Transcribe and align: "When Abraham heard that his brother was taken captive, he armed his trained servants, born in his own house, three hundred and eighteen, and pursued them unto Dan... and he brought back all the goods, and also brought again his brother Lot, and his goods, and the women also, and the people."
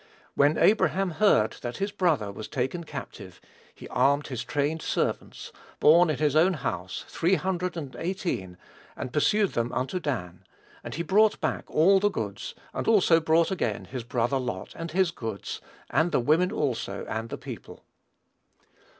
"When 0.33 0.57
Abraham 0.57 1.11
heard 1.11 1.57
that 1.61 1.77
his 1.77 1.91
brother 1.91 2.31
was 2.31 2.47
taken 2.47 2.85
captive, 2.85 3.39
he 3.71 3.87
armed 3.89 4.29
his 4.29 4.43
trained 4.43 4.81
servants, 4.81 5.51
born 5.79 6.09
in 6.09 6.17
his 6.17 6.35
own 6.35 6.53
house, 6.55 7.05
three 7.07 7.35
hundred 7.35 7.77
and 7.77 7.95
eighteen, 7.99 8.57
and 8.97 9.13
pursued 9.13 9.53
them 9.53 9.71
unto 9.71 9.99
Dan... 9.99 10.43
and 10.83 10.95
he 10.95 11.03
brought 11.03 11.39
back 11.39 11.65
all 11.69 11.99
the 11.99 12.09
goods, 12.09 12.55
and 12.73 12.87
also 12.87 13.19
brought 13.19 13.51
again 13.51 13.85
his 13.85 14.03
brother 14.03 14.39
Lot, 14.39 14.73
and 14.75 14.89
his 14.89 15.11
goods, 15.11 15.61
and 15.91 16.11
the 16.11 16.19
women 16.19 16.51
also, 16.51 17.05
and 17.07 17.29
the 17.29 17.37
people." 17.37 17.83